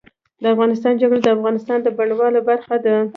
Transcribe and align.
د 0.41 0.43
افغانستان 0.53 0.93
جلکو 1.01 1.23
د 1.23 1.27
افغانستان 1.37 1.77
د 1.81 1.87
بڼوالۍ 1.97 2.41
برخه 2.49 2.75
ده. 2.85 2.95